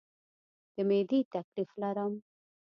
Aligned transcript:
د 0.75 0.77
معدې 0.87 1.19
تکلیف 1.33 1.71
لرم 1.81 2.13